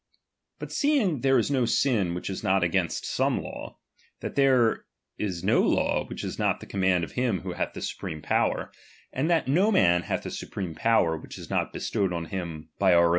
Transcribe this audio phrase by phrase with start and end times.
[0.57, 4.85] But seeing there is no sin which is not against some law, and that there
[5.19, 8.71] is no law which is not the command of him who hath the supreme power,
[9.13, 12.95] and that no man hath a supreme power which is not bestowed on him by
[12.95, 13.09] our own con